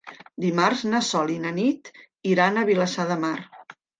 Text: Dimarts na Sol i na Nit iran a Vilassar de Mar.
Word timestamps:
Dimarts 0.45 0.79
na 0.93 1.01
Sol 1.07 1.33
i 1.33 1.35
na 1.43 1.51
Nit 1.59 1.91
iran 2.31 2.57
a 2.57 2.65
Vilassar 2.73 3.07
de 3.13 3.21
Mar. 3.27 3.37